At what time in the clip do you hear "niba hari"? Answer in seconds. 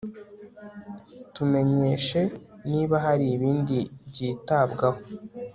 2.69-3.25